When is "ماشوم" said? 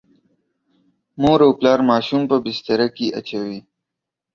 1.91-2.21